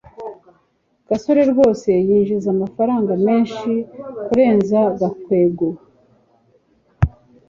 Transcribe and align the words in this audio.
gasore 1.07 1.41
rwose 1.51 1.89
yinjiza 2.07 2.47
amafaranga 2.55 3.13
menshi 3.27 3.71
kurenza 4.25 4.79
gakwego 4.99 5.67